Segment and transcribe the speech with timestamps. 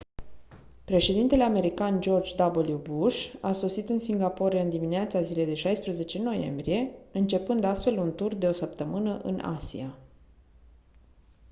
[0.85, 6.91] președintele american george w bush a sosit în singapore în dimineața zilei de 16 noiembrie
[7.11, 9.97] începând astfel un tur de o săptămână în asia